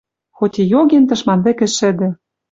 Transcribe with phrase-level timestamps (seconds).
[0.37, 2.09] Хоть и йоген тышман вӹкӹ шӹдӹ